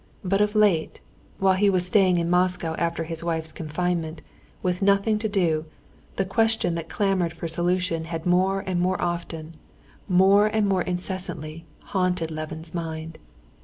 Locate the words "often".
8.99-9.57